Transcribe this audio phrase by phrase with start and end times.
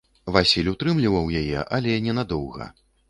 [0.35, 2.73] Васіль утрымліваў яе, але ненадоўга.